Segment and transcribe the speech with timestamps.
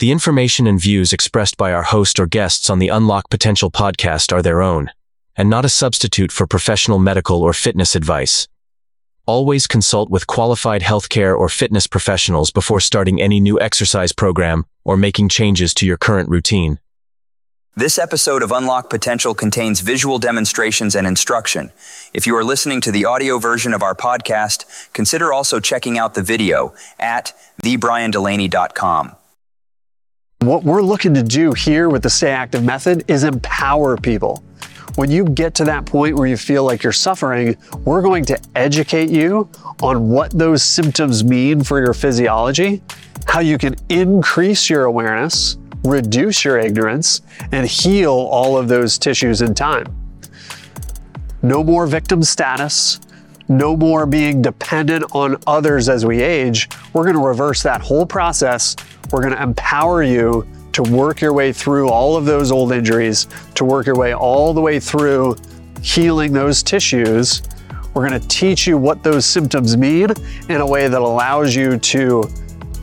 [0.00, 4.32] The information and views expressed by our host or guests on the Unlock Potential podcast
[4.32, 4.92] are their own,
[5.34, 8.46] and not a substitute for professional medical or fitness advice.
[9.26, 14.96] Always consult with qualified healthcare or fitness professionals before starting any new exercise program or
[14.96, 16.78] making changes to your current routine.
[17.74, 21.72] This episode of Unlock Potential contains visual demonstrations and instruction.
[22.14, 26.14] If you are listening to the audio version of our podcast, consider also checking out
[26.14, 27.32] the video at
[27.64, 29.16] thebriandelaney.com.
[30.42, 34.44] What we're looking to do here with the Stay Active method is empower people.
[34.94, 38.40] When you get to that point where you feel like you're suffering, we're going to
[38.54, 39.50] educate you
[39.82, 42.80] on what those symptoms mean for your physiology,
[43.26, 49.42] how you can increase your awareness, reduce your ignorance, and heal all of those tissues
[49.42, 49.86] in time.
[51.42, 53.00] No more victim status,
[53.48, 56.68] no more being dependent on others as we age.
[56.92, 58.76] We're going to reverse that whole process.
[59.10, 63.26] We're going to empower you to work your way through all of those old injuries,
[63.54, 65.36] to work your way all the way through
[65.82, 67.42] healing those tissues.
[67.94, 70.10] We're going to teach you what those symptoms mean
[70.50, 72.28] in a way that allows you to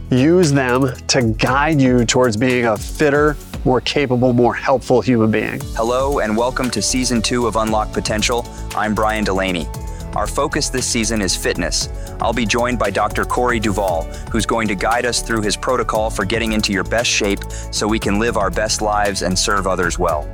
[0.10, 5.60] use them to guide you towards being a fitter, more capable, more helpful human being.
[5.76, 8.48] Hello, and welcome to Season 2 of Unlock Potential.
[8.76, 9.68] I'm Brian Delaney.
[10.16, 11.90] Our focus this season is fitness.
[12.22, 13.26] I'll be joined by Dr.
[13.26, 17.10] Corey Duvall, who's going to guide us through his protocol for getting into your best
[17.10, 20.26] shape so we can live our best lives and serve others well.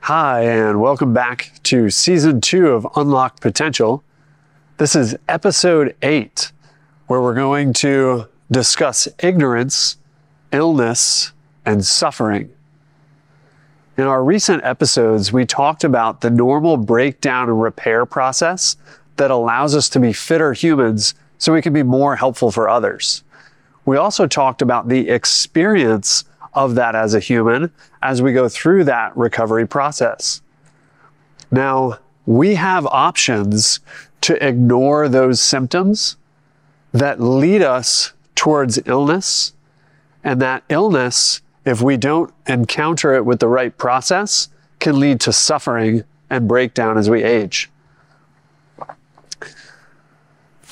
[0.00, 4.02] Hi, and welcome back to season two of Unlock Potential.
[4.78, 6.52] This is episode eight,
[7.06, 9.98] where we're going to discuss ignorance,
[10.52, 11.32] illness,
[11.66, 12.55] and suffering.
[13.96, 18.76] In our recent episodes, we talked about the normal breakdown and repair process
[19.16, 23.24] that allows us to be fitter humans so we can be more helpful for others.
[23.86, 27.72] We also talked about the experience of that as a human
[28.02, 30.42] as we go through that recovery process.
[31.50, 33.80] Now, we have options
[34.22, 36.16] to ignore those symptoms
[36.92, 39.54] that lead us towards illness,
[40.22, 45.32] and that illness if we don't encounter it with the right process, can lead to
[45.32, 47.68] suffering and breakdown as we age.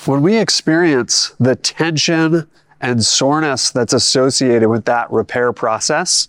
[0.07, 2.47] When we experience the tension
[2.81, 6.29] and soreness that's associated with that repair process,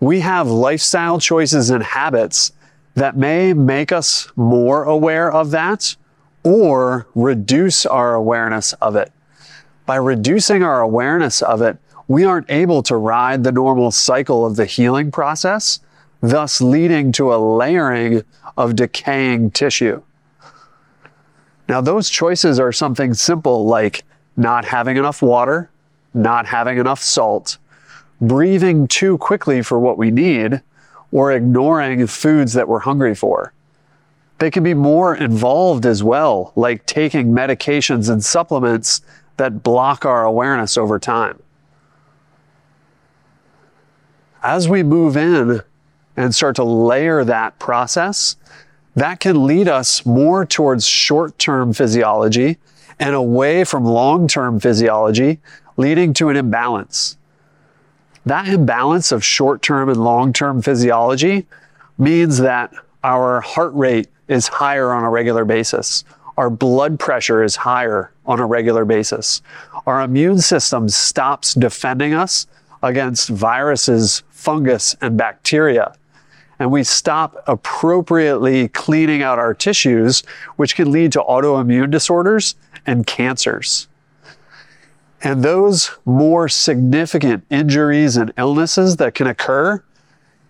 [0.00, 2.52] we have lifestyle choices and habits
[2.94, 5.94] that may make us more aware of that
[6.42, 9.12] or reduce our awareness of it.
[9.84, 11.76] By reducing our awareness of it,
[12.08, 15.80] we aren't able to ride the normal cycle of the healing process,
[16.20, 18.22] thus leading to a layering
[18.56, 20.02] of decaying tissue.
[21.68, 24.04] Now, those choices are something simple like
[24.36, 25.68] not having enough water,
[26.14, 27.58] not having enough salt,
[28.20, 30.62] breathing too quickly for what we need,
[31.10, 33.52] or ignoring foods that we're hungry for.
[34.38, 39.00] They can be more involved as well, like taking medications and supplements
[39.38, 41.40] that block our awareness over time
[44.46, 45.60] as we move in
[46.16, 48.36] and start to layer that process,
[48.94, 52.56] that can lead us more towards short term physiology
[53.00, 55.40] and away from long term physiology,
[55.76, 57.18] leading to an imbalance.
[58.24, 61.46] That imbalance of short term and long term physiology
[61.98, 66.04] means that our heart rate is higher on a regular basis.
[66.36, 69.42] Our blood pressure is higher on a regular basis.
[69.88, 72.46] Our immune system stops defending us
[72.86, 75.94] against viruses, fungus, and bacteria.
[76.58, 80.22] And we stop appropriately cleaning out our tissues,
[80.56, 82.54] which can lead to autoimmune disorders
[82.86, 83.88] and cancers.
[85.22, 89.82] And those more significant injuries and illnesses that can occur,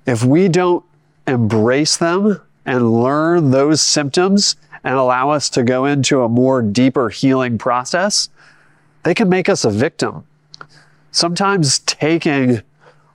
[0.06, 0.84] if we don't
[1.26, 7.08] embrace them and learn those symptoms and allow us to go into a more deeper
[7.08, 8.28] healing process,
[9.02, 10.24] they can make us a victim
[11.16, 12.60] sometimes taking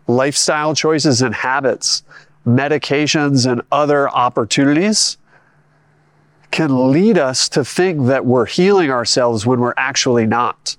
[0.07, 2.01] lifestyle choices and habits,
[2.47, 5.17] medications, and other opportunities
[6.49, 10.75] can lead us to think that we're healing ourselves when we're actually not.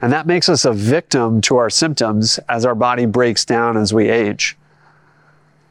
[0.00, 3.92] And that makes us a victim to our symptoms as our body breaks down as
[3.92, 4.56] we age.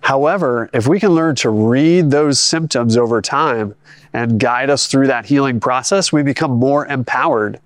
[0.01, 3.73] However, if we can learn to read those symptoms over time
[4.13, 7.59] and guide us through that healing process, we become more empowered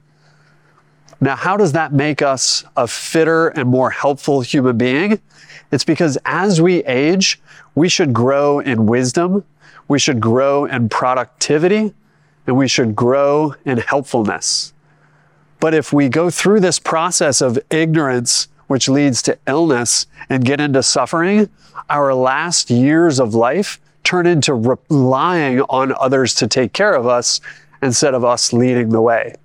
[1.23, 5.21] now, how does that make us a fitter and more helpful human being?
[5.71, 7.39] It's because as we age,
[7.75, 9.45] we should grow in wisdom,
[9.87, 11.93] we should grow in productivity,
[12.47, 14.73] and we should grow in helpfulness.
[15.59, 20.59] But if we go through this process of ignorance, which leads to illness, and get
[20.59, 21.49] into suffering,
[21.87, 27.41] our last years of life turn into relying on others to take care of us
[27.83, 29.35] instead of us leading the way.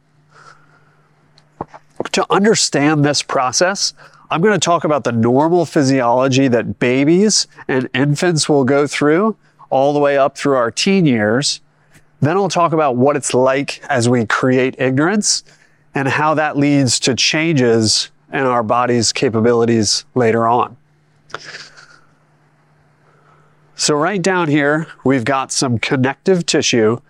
[2.12, 3.94] To understand this process,
[4.30, 9.36] I'm going to talk about the normal physiology that babies and infants will go through
[9.70, 11.60] all the way up through our teen years.
[12.20, 15.44] Then I'll talk about what it's like as we create ignorance
[15.94, 20.76] and how that leads to changes in our body's capabilities later on.
[23.78, 27.00] So, right down here, we've got some connective tissue.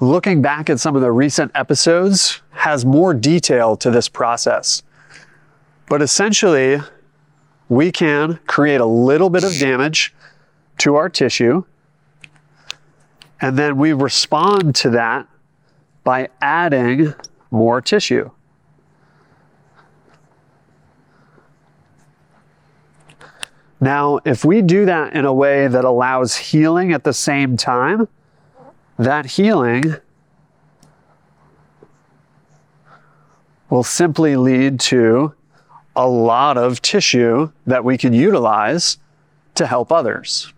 [0.00, 4.84] Looking back at some of the recent episodes has more detail to this process.
[5.88, 6.80] But essentially,
[7.68, 10.14] we can create a little bit of damage
[10.78, 11.64] to our tissue,
[13.40, 15.26] and then we respond to that
[16.04, 17.12] by adding
[17.50, 18.30] more tissue.
[23.80, 28.06] Now, if we do that in a way that allows healing at the same time,
[29.00, 29.96] that healing
[33.72, 35.32] will simply lead to
[35.96, 38.98] a lot of tissue that we can utilize
[39.54, 40.52] to help others.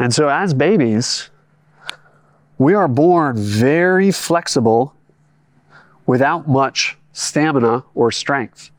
[0.00, 1.30] And so, as babies,
[2.58, 4.92] we are born very flexible
[6.04, 8.72] without much stamina or strength.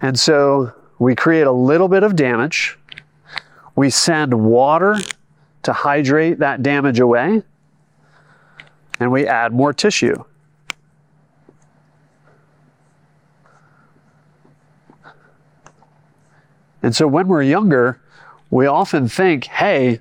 [0.00, 2.78] And so we create a little bit of damage.
[3.76, 4.96] We send water
[5.62, 7.42] to hydrate that damage away.
[9.00, 10.24] And we add more tissue.
[16.82, 17.98] And so when we're younger,
[18.50, 20.00] we often think, hey,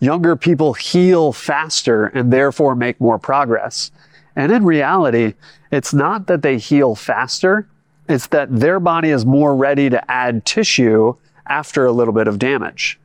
[0.00, 3.90] younger people heal faster and therefore make more progress.
[4.34, 5.34] And in reality,
[5.70, 7.68] it's not that they heal faster,
[8.08, 11.14] it's that their body is more ready to add tissue
[11.46, 12.98] after a little bit of damage.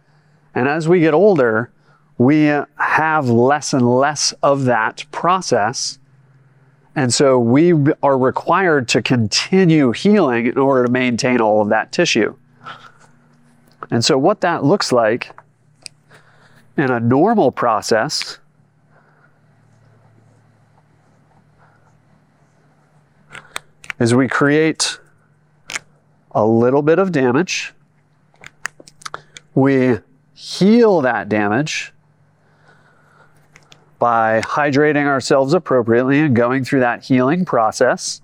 [0.56, 1.72] And as we get older,
[2.18, 6.00] we have less and less of that process.
[6.96, 7.74] And so we
[8.04, 12.36] are required to continue healing in order to maintain all of that tissue.
[13.92, 15.32] And so, what that looks like
[16.78, 18.40] in a normal process,
[24.00, 24.98] is we create
[26.32, 27.74] a little bit of damage.
[29.56, 30.00] We
[30.40, 31.92] heal that damage
[34.00, 38.22] by hydrating ourselves appropriately and going through that healing process.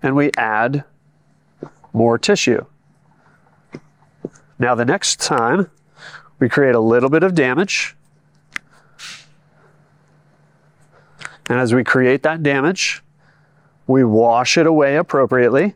[0.00, 0.84] And we add
[1.92, 2.64] more tissue.
[4.60, 5.68] Now, the next time
[6.38, 7.96] we create a little bit of damage.
[11.50, 13.02] And as we create that damage,
[13.88, 15.74] we wash it away appropriately.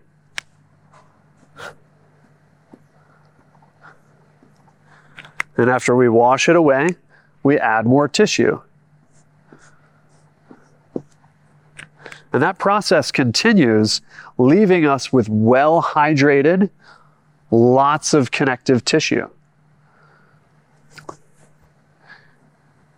[5.58, 6.90] And after we wash it away,
[7.42, 8.60] we add more tissue.
[12.32, 14.00] And that process continues,
[14.36, 16.70] leaving us with well hydrated,
[17.50, 19.28] lots of connective tissue.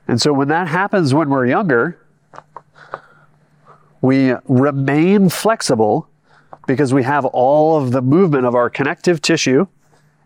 [0.07, 1.97] And so when that happens when we're younger,
[4.03, 6.09] we remain flexible
[6.67, 9.67] because we have all of the movement of our connective tissue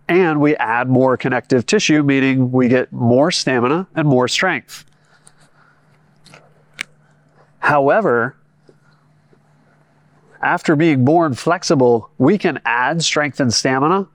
[0.08, 4.84] and we add more connective tissue, meaning we get more stamina and more strength.
[7.58, 8.36] However,
[10.42, 14.06] after being born flexible, we can add strength and stamina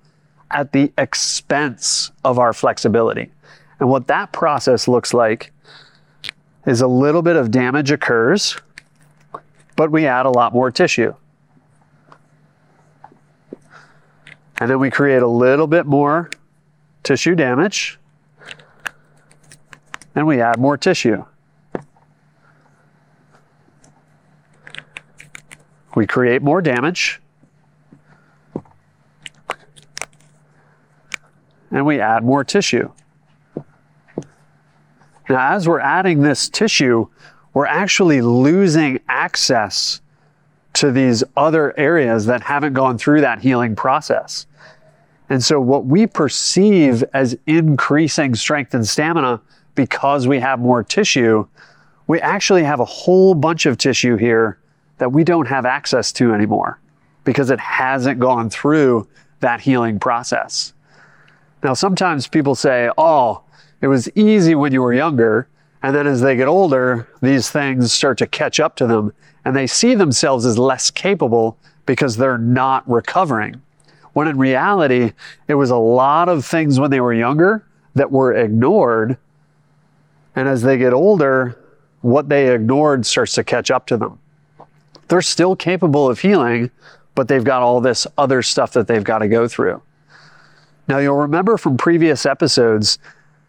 [0.51, 3.31] at the expense of our flexibility.
[3.79, 5.51] And what that process looks like
[6.67, 8.58] is a little bit of damage occurs,
[9.75, 11.15] but we add a lot more tissue.
[14.60, 16.30] And then we create a little bit more
[17.04, 17.98] tissue damage,
[20.16, 21.24] and we add more tissue.
[25.96, 27.22] We create more damage,
[31.72, 32.92] and we add more tissue.
[35.30, 37.08] Now, as we're adding this tissue,
[37.54, 40.01] we're actually losing access
[40.73, 44.45] to these other areas that haven't gone through that healing process.
[45.29, 49.41] And so, what we perceive as increasing strength and stamina
[49.75, 51.47] because we have more tissue,
[52.07, 54.57] we actually have a whole bunch of tissue here
[54.97, 56.79] that we don't have access to anymore
[57.23, 59.07] because it hasn't gone through
[59.39, 60.73] that healing process.
[61.63, 63.43] Now, sometimes people say, oh,
[63.81, 65.47] it was easy when you were younger.
[65.81, 69.13] And then as they get older, these things start to catch up to them
[69.45, 73.62] and they see themselves as less capable because they're not recovering.
[74.13, 75.13] When in reality,
[75.48, 79.17] it was a lot of things when they were younger that were ignored.
[80.36, 81.57] And as they get older,
[82.01, 84.19] what they ignored starts to catch up to them.
[85.07, 86.69] They're still capable of healing,
[87.15, 89.81] but they've got all this other stuff that they've got to go through.
[90.88, 93.00] Now, you'll remember from previous episodes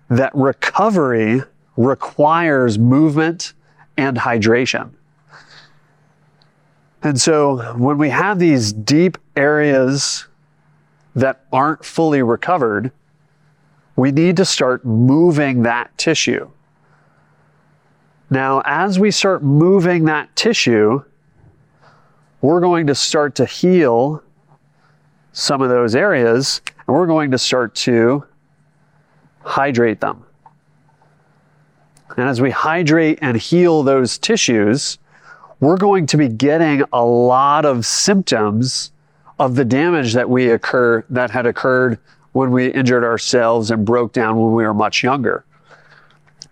[0.08, 1.42] that recovery
[1.76, 3.52] requires movement
[3.96, 4.90] and hydration.
[7.02, 10.26] And so when we have these deep areas
[11.14, 12.92] that aren't fully recovered,
[13.96, 16.50] we need to start moving that tissue.
[18.28, 21.02] Now, as we start moving that tissue,
[22.40, 24.22] we're going to start to heal
[25.32, 28.24] some of those areas and we're going to start to
[29.42, 30.24] hydrate them.
[32.16, 34.98] And as we hydrate and heal those tissues,
[35.60, 38.92] we're going to be getting a lot of symptoms
[39.38, 41.98] of the damage that we occur that had occurred
[42.32, 45.44] when we injured ourselves and broke down when we were much younger.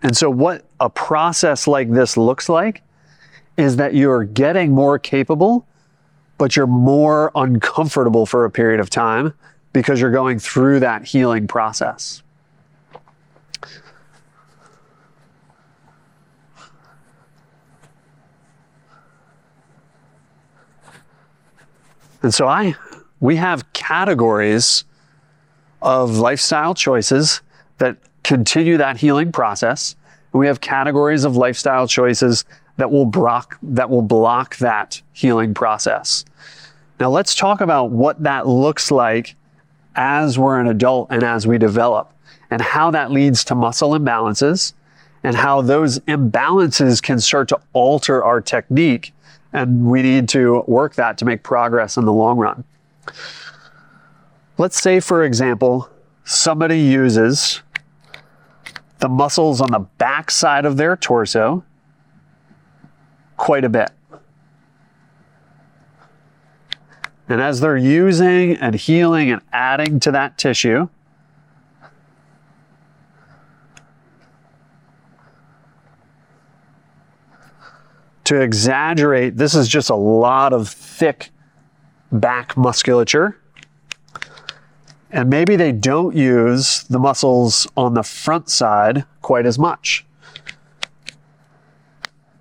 [0.01, 2.81] And so what a process like this looks like
[3.57, 5.65] is that you're getting more capable,
[6.37, 9.33] but you're more uncomfortable for a period of time
[9.73, 12.23] because you're going through that healing process.
[22.21, 22.75] And so I
[23.19, 24.85] we have categories
[25.81, 27.41] of lifestyle choices
[27.77, 29.95] that continue that healing process.
[30.31, 32.45] We have categories of lifestyle choices
[32.77, 36.25] that will block that will block that healing process.
[36.99, 39.35] Now let's talk about what that looks like
[39.95, 42.13] as we're an adult and as we develop
[42.51, 44.73] and how that leads to muscle imbalances
[45.23, 49.13] and how those imbalances can start to alter our technique
[49.53, 52.63] and we need to work that to make progress in the long run.
[54.57, 55.89] Let's say, for example,
[56.23, 57.61] somebody uses
[58.99, 61.63] the muscles on the back side of their torso
[63.37, 63.91] quite a bit.
[67.29, 70.89] And as they're using and healing and adding to that tissue,
[78.29, 81.31] to exaggerate, this is just a lot of thick
[82.11, 83.35] back musculature.
[85.09, 90.05] And maybe they don't use the muscles on the front side quite as much.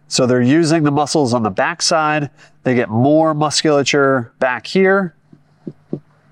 [0.09, 2.29] So they're using the muscles on the back side.
[2.65, 5.15] They get more musculature back here,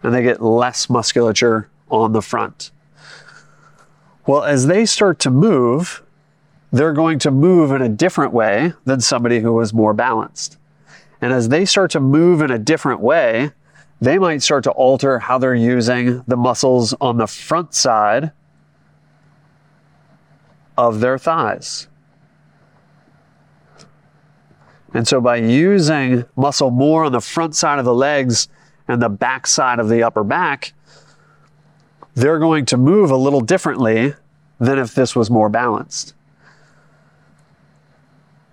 [0.02, 2.72] and they get less musculature on the front.
[4.26, 6.02] Well, as they start to move,
[6.73, 10.58] they're going to move in a different way than somebody who is more balanced.
[11.20, 13.52] And as they start to move in a different way,
[14.00, 18.32] they might start to alter how they're using the muscles on the front side
[20.76, 21.88] of their thighs.
[24.92, 28.49] And so by using muscle more on the front side of the legs
[28.88, 30.73] and the back side of the upper back,
[32.14, 34.14] they're going to move a little differently
[34.58, 36.14] than if this was more balanced.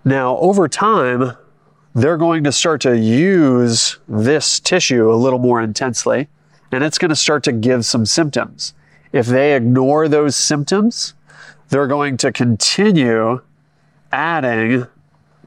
[0.05, 1.37] Now, over time,
[1.95, 6.27] they're going to start to use this tissue a little more intensely,
[6.71, 8.73] and it's going to start to give some symptoms.
[9.11, 11.13] If they ignore those symptoms,
[11.69, 13.41] they're going to continue
[14.11, 14.87] adding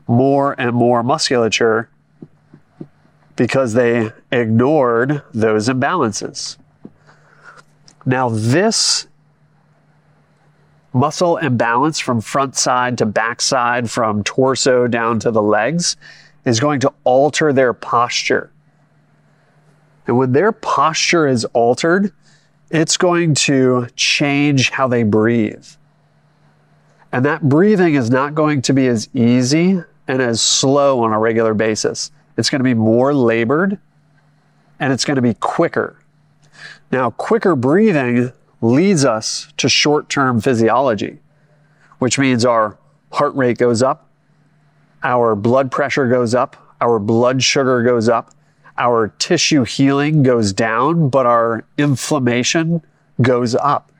[0.06, 1.90] more and more musculature
[3.34, 6.56] because they ignored those imbalances.
[8.06, 9.08] Now, this
[10.96, 15.96] muscle imbalance from front side to back side, from torso down to the legs,
[16.44, 18.50] is going to alter their posture.
[20.06, 22.12] And when their posture is altered,
[22.70, 25.66] it's going to change how they breathe.
[27.12, 31.18] And that breathing is not going to be as easy and as slow on a
[31.18, 32.10] regular basis.
[32.36, 33.78] It's going to be more labored
[34.80, 35.98] and it's going to be quicker.
[36.90, 41.18] Now, quicker breathing leads us to short term physiology,
[41.98, 42.78] which means our
[43.12, 44.08] heart rate goes up,
[45.02, 48.34] our blood pressure goes up, our blood sugar goes up,
[48.78, 52.82] our tissue healing goes down, but our inflammation
[53.22, 53.92] goes up.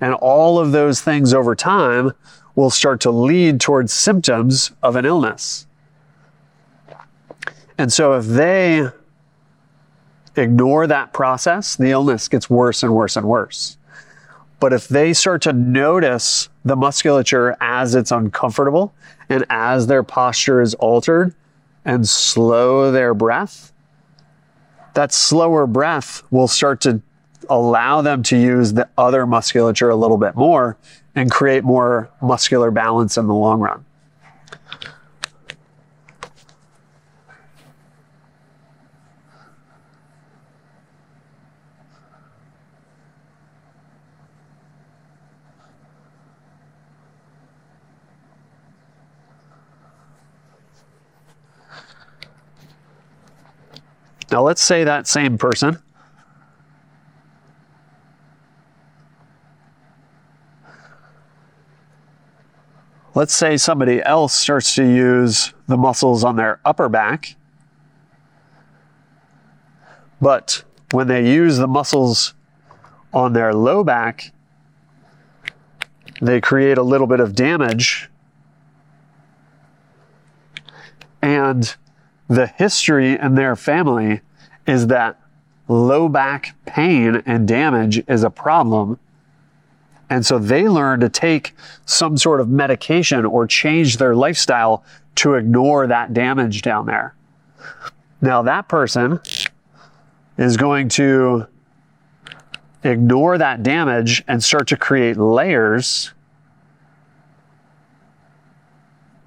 [0.00, 2.12] And all of those things over time
[2.54, 5.66] will start to lead towards symptoms of an illness.
[7.78, 8.88] And so if they
[10.34, 13.76] ignore that process, the illness gets worse and worse and worse.
[14.58, 18.94] But if they start to notice the musculature as it's uncomfortable
[19.28, 21.34] and as their posture is altered
[21.84, 23.72] and slow their breath,
[24.94, 27.02] that slower breath will start to
[27.50, 30.76] allow them to use the other musculature a little bit more
[31.14, 33.84] and create more muscular balance in the long run.
[54.36, 55.78] Now, let's say that same person
[63.14, 67.34] let's say somebody else starts to use the muscles on their upper back,
[70.20, 72.34] but when they use the muscles
[73.14, 74.34] on their low back,
[76.20, 78.10] they create a little bit of damage.
[81.22, 81.74] And
[82.28, 84.20] the history in their family
[84.66, 85.20] is that
[85.68, 88.98] low back pain and damage is a problem.
[90.08, 91.54] And so they learn to take
[91.84, 94.84] some sort of medication or change their lifestyle
[95.16, 97.14] to ignore that damage down there.
[98.20, 99.20] Now, that person
[100.38, 101.46] is going to
[102.84, 106.12] ignore that damage and start to create layers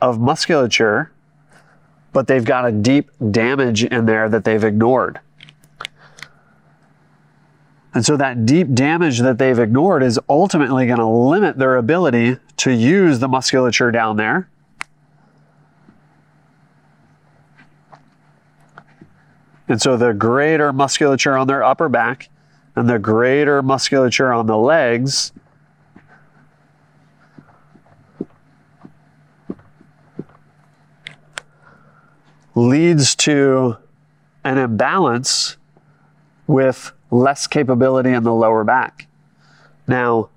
[0.02, 1.12] of musculature
[2.12, 5.20] but they've got a deep damage in there that they've ignored.
[7.94, 12.38] And so that deep damage that they've ignored is ultimately going to limit their ability
[12.58, 14.50] to use the musculature down there.
[19.68, 22.30] And so the greater musculature on their upper back
[22.76, 25.32] and the greater musculature on the legs
[32.60, 33.78] leads to
[34.44, 35.58] an imbalance
[36.48, 39.08] with less capability in the lower back.
[39.88, 40.30] Now,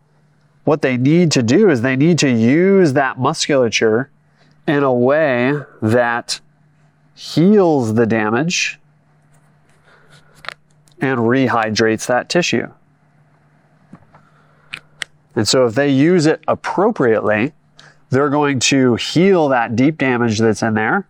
[0.65, 4.11] what they need to do is they need to use that musculature
[4.67, 6.41] in a way that
[7.15, 8.79] heals the damage
[11.01, 12.69] and rehydrates that tissue.
[15.35, 17.53] And so, if they use it appropriately,
[18.11, 21.09] they're going to heal that deep damage that's in there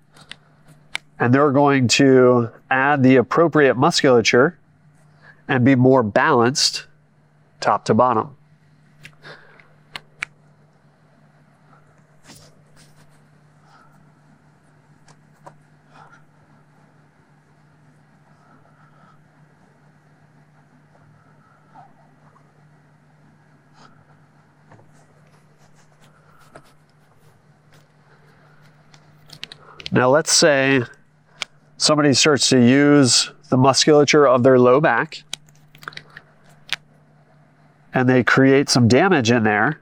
[1.23, 4.59] and they're going to add the appropriate musculature
[5.47, 6.87] and be more balanced
[7.61, 8.37] top to bottom.
[29.93, 30.83] Now, let's say
[31.93, 35.25] somebody starts to use the musculature of their low back
[37.93, 39.79] and they create some damage in there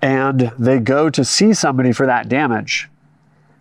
[0.00, 2.88] and they go to see somebody for that damage.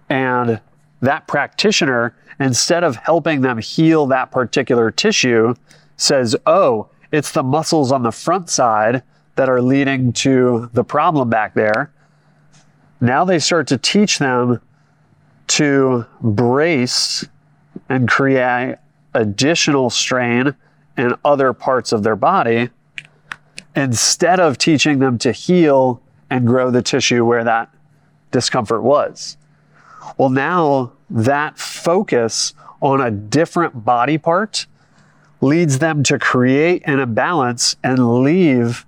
[0.07, 0.61] And
[1.01, 5.55] that practitioner, instead of helping them heal that particular tissue,
[5.97, 9.03] says, Oh, it's the muscles on the front side
[9.35, 11.91] that are leading to the problem back there.
[13.01, 14.61] Now they start to teach them
[15.55, 17.25] to brace
[17.89, 18.77] and create
[19.13, 20.55] additional strain
[20.97, 22.69] in other parts of their body
[23.75, 27.73] instead of teaching them to heal and grow the tissue where that
[28.31, 29.37] discomfort was.
[30.17, 34.65] Well, now that focus on a different body part
[35.41, 38.85] leads them to create an imbalance and leave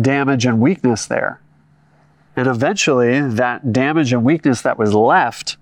[0.00, 1.40] damage and weakness there.
[2.36, 5.56] And eventually, that damage and weakness that was left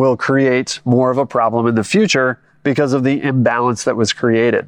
[0.00, 4.14] will create more of a problem in the future because of the imbalance that was
[4.14, 4.66] created.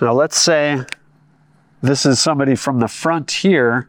[0.00, 0.84] Now, let's say
[1.80, 3.88] this is somebody from the front here,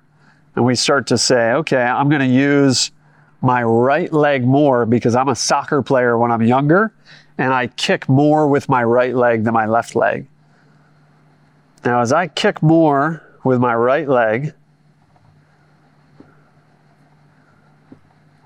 [0.56, 2.92] and we start to say, okay, I'm going to use
[3.46, 6.94] my right leg more because I'm a soccer player when I'm younger
[7.38, 10.28] and I kick more with my right leg than my left leg.
[11.86, 14.54] Now, as I kick more with my right leg,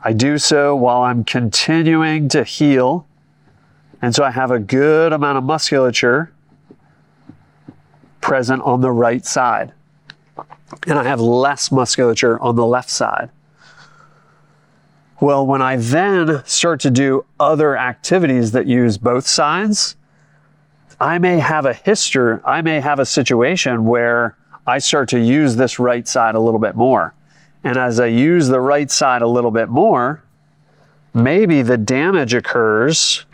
[0.03, 3.05] I do so while I'm continuing to heal
[4.01, 6.31] And so I have a good amount of musculature
[8.21, 9.73] present on the right side.
[10.87, 13.29] And I have less musculature on the left side.
[15.21, 19.97] Well, when I then start to do other activities that use both sides,
[20.97, 25.57] I may have a history, I may have a situation where I start to use
[25.57, 27.13] this right side a little bit more.
[27.65, 30.23] And as I use the right side a little bit more,
[31.13, 33.25] maybe the damage occurs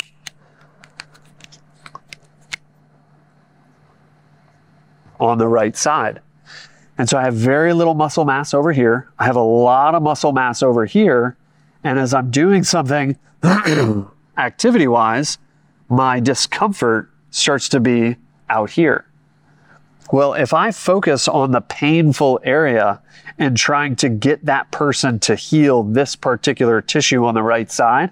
[5.19, 6.21] on the right side.
[6.97, 9.07] And so I have very little muscle mass over here.
[9.19, 11.37] I have a lot of muscle mass over here.
[11.85, 13.15] And as I'm doing something
[14.37, 15.37] activity wise,
[15.87, 18.15] my discomfort starts to be
[18.49, 19.05] out here.
[20.11, 23.01] Well, if I focus on the painful area
[23.37, 28.09] and trying to get that person to heal this particular tissue on the right side,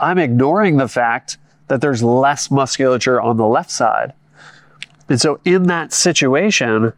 [0.00, 4.12] I'm ignoring the fact that there's less musculature on the left side.
[5.08, 6.92] And so in that situation,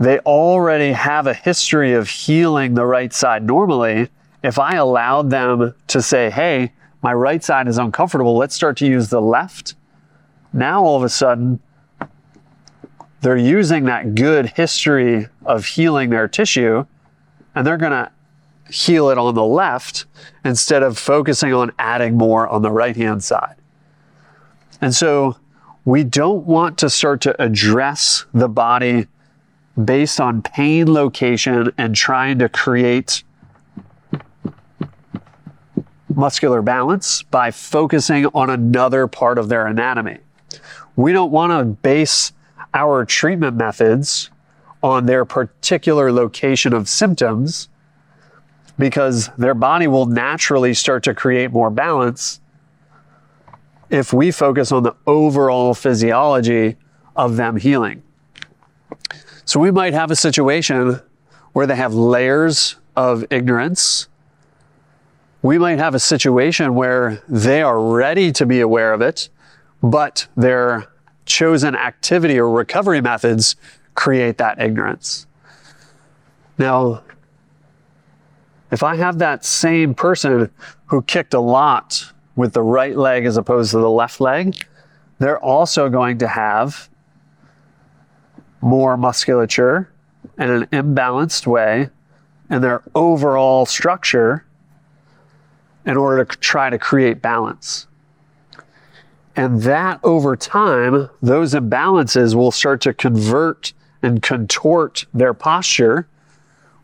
[0.00, 4.08] they already have a history of healing the right side normally.
[4.42, 6.72] If I allowed them to say, hey,
[7.02, 9.74] my right side is uncomfortable, let's start to use the left.
[10.52, 11.60] Now all of a sudden,
[13.20, 16.86] they're using that good history of healing their tissue
[17.54, 18.10] and they're going to
[18.72, 20.06] heal it on the left
[20.44, 23.56] instead of focusing on adding more on the right hand side.
[24.80, 25.36] And so
[25.84, 29.06] we don't want to start to address the body
[29.82, 33.22] based on pain location and trying to create
[36.14, 40.18] muscular balance by focusing on another part of their anatomy.
[40.96, 42.32] We don't want to base
[42.74, 44.30] our treatment methods
[44.82, 47.68] on their particular location of symptoms
[48.78, 52.40] because their body will naturally start to create more balance
[53.90, 56.76] if we focus on the overall physiology
[57.16, 58.02] of them healing.
[59.44, 61.00] So we might have a situation
[61.52, 64.08] where they have layers of ignorance.
[65.42, 69.30] We might have a situation where they are ready to be aware of it,
[69.82, 70.86] but their
[71.24, 73.56] chosen activity or recovery methods
[73.94, 75.26] create that ignorance.
[76.58, 77.02] Now,
[78.70, 80.50] if I have that same person
[80.86, 84.54] who kicked a lot with the right leg as opposed to the left leg,
[85.18, 86.88] they're also going to have
[88.60, 89.90] more musculature
[90.38, 91.88] in an imbalanced way
[92.50, 94.44] and their overall structure
[95.86, 97.86] in order to try to create balance.
[99.36, 106.06] And that over time, those imbalances will start to convert and contort their posture,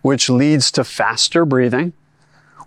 [0.03, 1.93] which leads to faster breathing,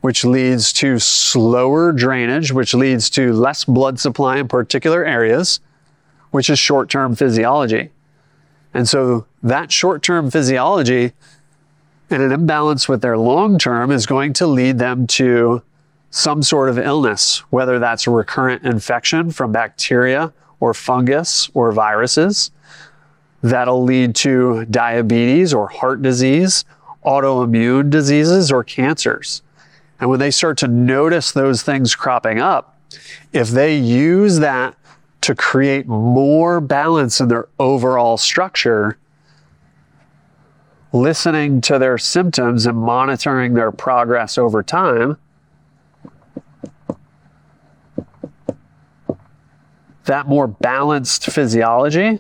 [0.02, 5.60] which leads to slower drainage, which leads to less blood supply in particular areas,
[6.32, 7.90] which is short term physiology.
[8.74, 11.14] And so that short term physiology
[12.10, 15.62] and an imbalance with their long term is going to lead them to
[16.12, 22.52] some sort of illness, whether that's a recurrent infection from bacteria or fungus or viruses.
[23.42, 26.66] That'll lead to diabetes or heart disease,
[27.06, 29.42] autoimmune diseases, or cancers.
[30.00, 32.78] And when they start to notice those things cropping up,
[33.32, 34.76] if they use that
[35.22, 38.98] to create more balance in their overall structure,
[40.92, 45.18] listening to their symptoms and monitoring their progress over time,
[50.10, 52.20] that more balanced physiology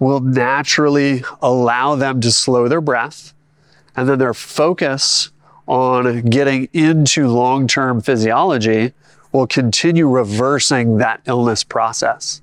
[0.00, 3.32] will naturally allow them to slow their breath
[3.94, 5.30] and then their focus
[5.68, 8.92] on getting into long term physiology
[9.30, 12.42] will continue reversing that illness process.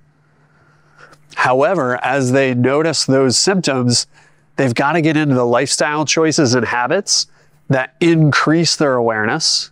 [1.36, 4.08] However, as they notice those symptoms,
[4.56, 7.28] they've got to get into the lifestyle choices and habits
[7.68, 9.72] that increase their awareness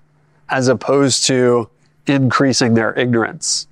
[0.49, 1.69] as opposed to
[2.07, 3.67] increasing their ignorance.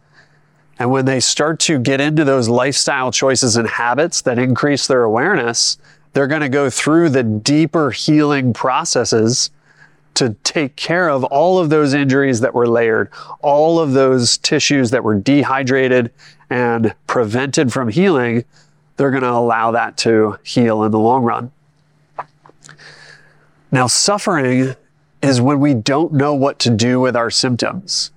[0.79, 5.03] And when they start to get into those lifestyle choices and habits that increase their
[5.03, 5.77] awareness,
[6.13, 9.51] they're going to go through the deeper healing processes
[10.15, 13.09] to take care of all of those injuries that were layered,
[13.41, 16.11] all of those tissues that were dehydrated
[16.49, 18.45] and prevented from healing,
[18.95, 21.51] they're going to allow that to heal in the long run.
[23.71, 24.75] Now, suffering
[25.23, 28.11] is when we don't know what to do with our symptoms.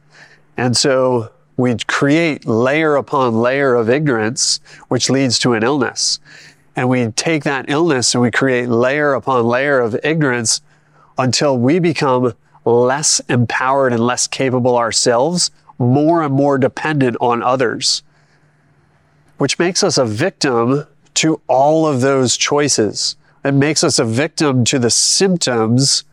[0.58, 6.18] And so we create layer upon layer of ignorance, which leads to an illness.
[6.74, 10.60] And we take that illness and we create layer upon layer of ignorance
[11.16, 18.02] until we become less empowered and less capable ourselves more and more dependent on others,
[19.38, 23.16] which makes us a victim to all of those choices.
[23.44, 26.04] It makes us a victim to the symptoms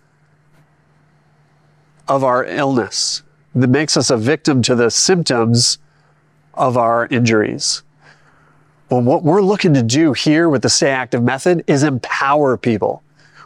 [2.07, 3.23] of our illness.
[3.55, 5.77] It makes us a victim to the symptoms
[6.53, 7.83] of our injuries.
[8.89, 13.03] Well, what we're looking to do here with the Stay Active method is empower people.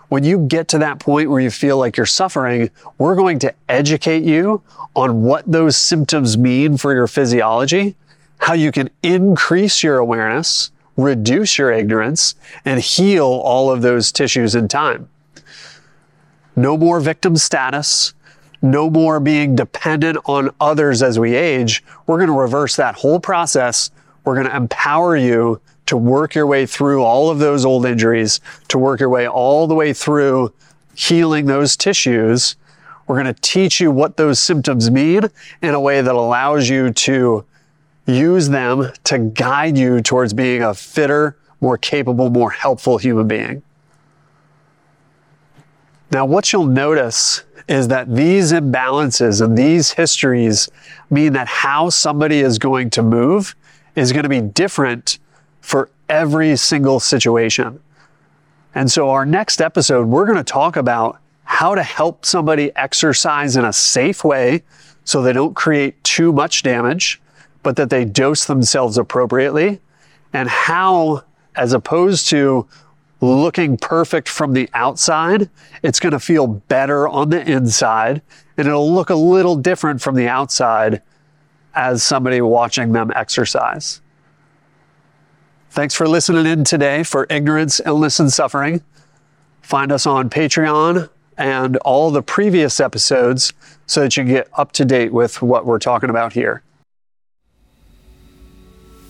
[0.09, 3.53] When you get to that point where you feel like you're suffering, we're going to
[3.67, 4.61] educate you
[4.95, 7.95] on what those symptoms mean for your physiology,
[8.37, 14.55] how you can increase your awareness, reduce your ignorance, and heal all of those tissues
[14.55, 15.09] in time.
[16.55, 18.13] No more victim status,
[18.61, 21.83] no more being dependent on others as we age.
[22.05, 23.91] We're going to reverse that whole process.
[24.23, 28.41] We're going to empower you to work your way through all of those old injuries,
[28.67, 30.53] to work your way all the way through
[30.95, 32.55] healing those tissues.
[33.07, 35.23] We're going to teach you what those symptoms mean
[35.61, 37.45] in a way that allows you to
[38.05, 43.63] use them to guide you towards being a fitter, more capable, more helpful human being.
[46.11, 50.69] Now, what you'll notice is that these imbalances and these histories
[51.09, 53.55] mean that how somebody is going to move
[53.95, 55.19] is going to be different
[55.59, 57.79] for every single situation.
[58.73, 63.55] And so, our next episode, we're going to talk about how to help somebody exercise
[63.55, 64.63] in a safe way
[65.03, 67.21] so they don't create too much damage,
[67.63, 69.79] but that they dose themselves appropriately,
[70.33, 71.23] and how,
[71.55, 72.67] as opposed to
[73.21, 75.49] looking perfect from the outside,
[75.83, 78.21] it's going to feel better on the inside,
[78.57, 81.01] and it'll look a little different from the outside
[81.73, 84.01] as somebody watching them exercise.
[85.69, 88.81] Thanks for listening in today for Ignorance, Illness, and Suffering.
[89.61, 93.53] Find us on Patreon and all the previous episodes
[93.85, 96.63] so that you can get up to date with what we're talking about here.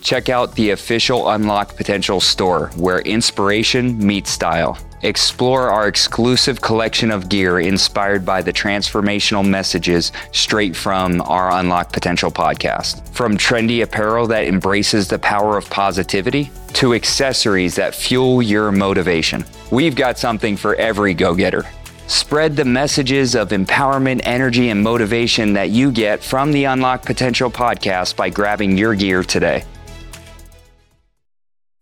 [0.02, 4.78] Check out the official Unlock Potential store where inspiration meets style.
[5.04, 11.94] Explore our exclusive collection of gear inspired by the transformational messages straight from our Unlock
[11.94, 13.08] Potential podcast.
[13.10, 19.46] From trendy apparel that embraces the power of positivity to accessories that fuel your motivation.
[19.72, 21.64] We've got something for every go getter.
[22.08, 27.52] Spread the messages of empowerment, energy, and motivation that you get from the Unlock Potential
[27.52, 29.64] podcast by grabbing your gear today.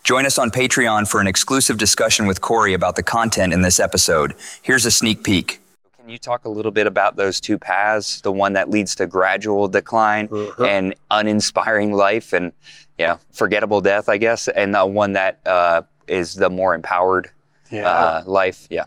[0.06, 3.80] Join us on Patreon for an exclusive discussion with Corey about the content in this
[3.80, 4.36] episode.
[4.62, 5.60] Here's a sneak peek.
[6.00, 9.08] Can you talk a little bit about those two paths, the one that leads to
[9.08, 10.64] gradual decline Uh-huh.
[10.64, 12.52] and uninspiring life and
[13.00, 17.32] you know, forgettable death, I guess, and the one that uh, is the more empowered
[17.72, 17.90] Yeah.
[17.90, 18.68] uh, life?
[18.70, 18.86] Yeah.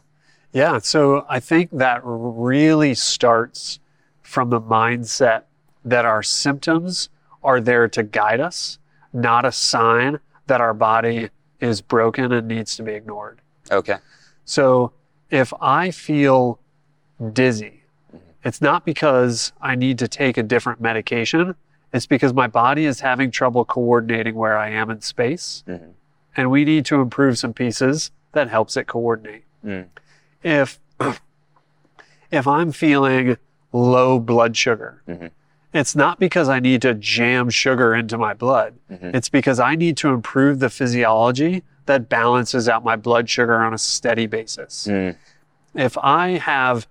[0.53, 3.81] Yeah, so I think that really starts
[4.23, 5.43] from the mindset
[5.85, 7.09] that our symptoms
[7.43, 8.79] are there to guide us,
[9.13, 11.31] not a sign that our body
[11.61, 13.41] is broken and needs to be ignored.
[13.71, 13.97] Okay.
[14.45, 14.93] So
[15.31, 16.59] if I feel
[17.33, 17.83] dizzy,
[18.45, 21.55] it's not because I need to take a different medication.
[21.93, 25.65] It's because my body is having trouble coordinating where I am in space.
[25.69, 25.93] Mhm.
[26.37, 29.45] And we need to improve some pieces that helps it coordinate.
[29.65, 29.87] Mm.
[30.43, 30.79] If
[32.31, 33.37] if I'm feeling
[33.73, 35.31] low blood sugar, Mhm.
[35.75, 38.75] It's not because I need to jam sugar into my blood.
[38.91, 39.15] Mhm.
[39.15, 43.75] It's because I need to improve the physiology that balances out my blood sugar on
[43.75, 44.87] a steady basis.
[44.91, 45.17] Mm.
[45.75, 46.87] If I have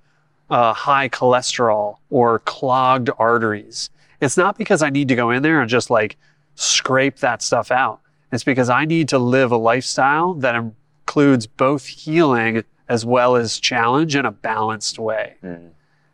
[0.50, 3.90] uh, high cholesterol or clogged arteries,
[4.22, 6.16] it's not because I need to go in there and just like
[6.56, 8.00] scrape that stuff out.
[8.32, 13.60] It's because I need to live a lifestyle that includes both healing as well as
[13.60, 15.36] challenge in a balanced way.
[15.44, 15.70] Mm.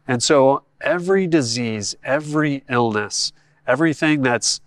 [0.08, 3.32] And so every disease, every illness,
[3.66, 4.62] everything that's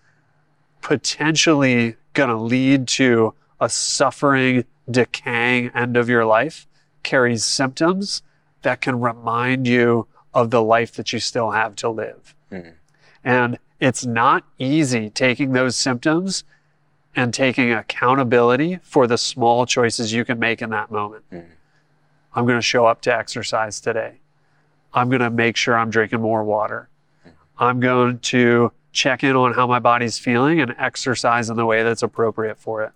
[0.83, 6.67] potentially going to lead to a suffering, decaying end of your life
[7.03, 8.23] carries symptoms
[8.63, 12.35] that can remind you of the life that you still have to live.
[12.51, 12.75] Mhm.
[13.25, 16.45] And it's not easy taking those symptoms
[17.15, 21.25] and taking accountability for the small choices you can make in that moment.
[22.35, 24.21] I'm going to show up to exercise today.
[24.97, 26.89] I'm going to make sure I'm drinking more water.
[27.59, 31.83] I'm going to check in on how my body's feeling and exercise in the way
[31.83, 32.93] that's appropriate for it.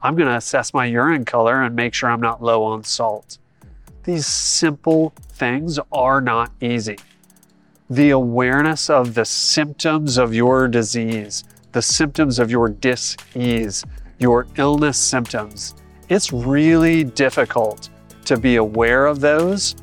[0.00, 3.38] I'm going to assess my urine color and make sure I'm not low on salt.
[4.04, 6.98] These simple things are not easy.
[7.90, 13.84] The awareness of the symptoms of your disease, the symptoms of your dis-ease,
[14.20, 15.74] your illness symptoms,
[16.08, 17.90] it's really difficult
[18.26, 19.74] to be aware of those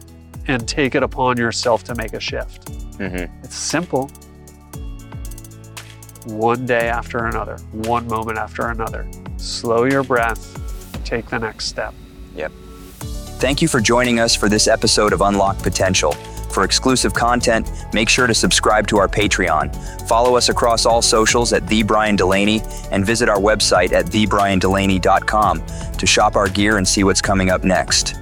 [0.48, 2.72] and take it upon yourself to make a shift.
[3.00, 3.30] Mhm.
[3.44, 4.10] It's simple.
[6.26, 9.08] one day after another, one moment after another.
[9.38, 10.60] Slow your breath,
[11.06, 11.94] take the next step.
[12.36, 12.52] Yep.
[13.40, 16.12] Thank you for joining us for this episode of Unlock Potential.
[16.52, 19.74] For exclusive content, make sure to subscribe to our Patreon.
[20.08, 25.64] Follow us across all socials at The Brian Delaney and visit our website at thebriandelaney.com
[25.98, 28.16] to shop our gear and see what's coming up next.